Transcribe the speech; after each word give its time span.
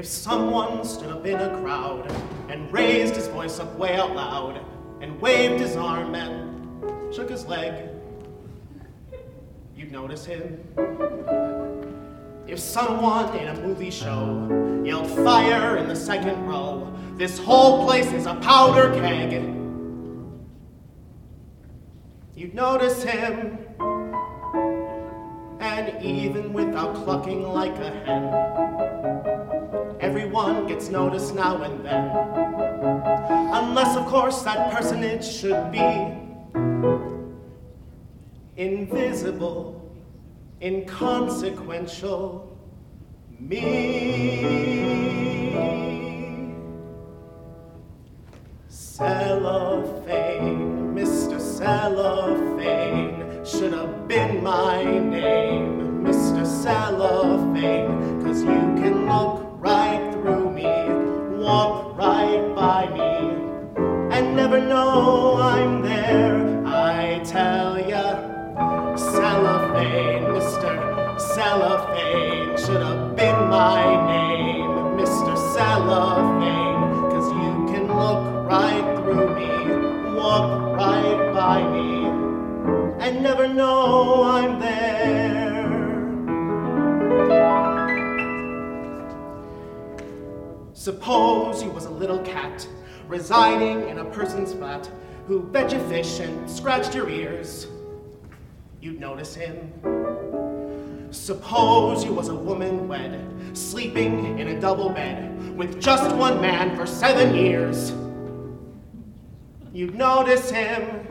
If 0.00 0.06
someone 0.06 0.82
stood 0.82 1.10
up 1.10 1.26
in 1.26 1.38
a 1.38 1.60
crowd 1.60 2.10
and 2.48 2.72
raised 2.72 3.16
his 3.16 3.28
voice 3.28 3.60
up 3.60 3.76
way 3.76 3.96
out 3.96 4.16
loud 4.16 4.58
and 5.02 5.20
waved 5.20 5.60
his 5.60 5.76
arm 5.76 6.14
and 6.14 7.14
shook 7.14 7.28
his 7.28 7.44
leg, 7.44 7.86
you'd 9.76 9.92
notice 9.92 10.24
him. 10.24 10.64
If 12.46 12.58
someone 12.58 13.36
in 13.36 13.48
a 13.48 13.60
movie 13.60 13.90
show 13.90 14.80
yelled 14.86 15.06
fire 15.22 15.76
in 15.76 15.86
the 15.86 15.96
second 15.96 16.46
row, 16.46 16.90
this 17.18 17.38
whole 17.38 17.84
place 17.84 18.10
is 18.10 18.24
a 18.24 18.36
powder 18.36 18.94
keg. 18.94 19.32
You'd 22.34 22.54
notice 22.54 23.02
him, 23.02 23.58
and 25.60 26.02
even 26.02 26.54
without 26.54 26.94
clucking 26.94 27.42
like 27.42 27.76
a 27.76 27.90
hen, 27.90 28.79
everyone 30.10 30.66
gets 30.66 30.88
noticed 30.88 31.36
now 31.36 31.62
and 31.62 31.84
then. 31.84 32.10
Unless, 33.54 33.96
of 33.96 34.06
course, 34.06 34.42
that 34.42 34.72
personage 34.72 35.24
should 35.24 35.70
be 35.70 36.18
invisible 38.56 39.88
inconsequential 40.60 42.58
me. 43.38 45.39
There, 66.10 66.66
I 66.66 67.20
tell 67.24 67.78
ya 67.78 68.96
cellophane, 68.96 70.24
Mr. 70.36 71.20
Cellophane 71.20 72.56
should 72.58 72.82
have 72.82 73.16
been 73.16 73.38
my 73.48 73.82
name, 74.06 74.70
Mr. 74.98 75.32
Cellophane, 75.54 77.10
cause 77.12 77.28
you 77.42 77.52
can 77.72 77.86
look 77.86 78.20
right 78.48 78.86
through 78.98 79.28
me, 79.38 79.50
walk 80.16 80.76
right 80.76 81.32
by 81.32 81.58
me, 81.74 82.06
and 83.04 83.22
never 83.22 83.46
know 83.48 84.24
I'm 84.24 84.58
there. 84.58 84.90
Suppose 90.72 91.62
you 91.62 91.70
was 91.70 91.84
a 91.84 91.90
little 91.90 92.20
cat 92.20 92.66
residing 93.06 93.88
in 93.88 93.98
a 93.98 94.04
person's 94.06 94.54
flat 94.54 94.90
who 95.30 95.48
fed 95.52 95.70
you 95.70 95.78
fish 95.88 96.18
and 96.18 96.50
scratched 96.50 96.92
your 96.92 97.08
ears 97.08 97.68
you'd 98.80 98.98
notice 98.98 99.32
him. 99.32 99.72
Suppose 101.12 102.04
you 102.04 102.12
was 102.12 102.26
a 102.26 102.34
woman 102.34 102.88
wed, 102.88 103.24
sleeping 103.52 104.40
in 104.40 104.48
a 104.48 104.60
double 104.60 104.90
bed 104.90 105.56
with 105.56 105.80
just 105.80 106.16
one 106.16 106.40
man 106.40 106.74
for 106.74 106.84
seven 106.84 107.32
years. 107.32 107.92
You'd 109.72 109.94
notice 109.94 110.50
him. 110.50 111.06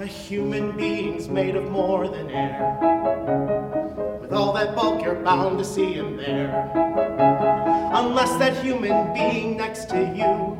A 0.00 0.06
human 0.06 0.76
being's 0.76 1.28
made 1.28 1.54
of 1.54 1.70
more 1.70 2.08
than 2.08 2.28
air. 2.28 4.18
With 4.20 4.32
all 4.32 4.52
that 4.54 4.74
bulk, 4.74 5.00
you're 5.00 5.14
bound 5.14 5.58
to 5.58 5.64
see 5.64 5.92
him 5.92 6.16
there. 6.16 6.72
Unless 7.94 8.36
that 8.40 8.60
human 8.64 9.14
being 9.14 9.56
next 9.56 9.88
to 9.90 10.12
you 10.16 10.59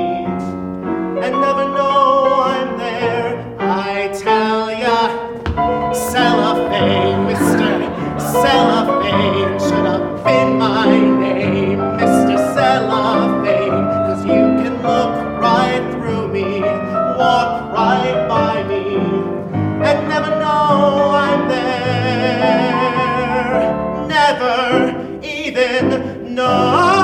never 24.07 25.19
even 25.23 26.35
know. 26.35 27.00